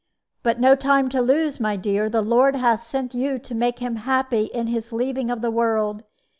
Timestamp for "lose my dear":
1.21-2.09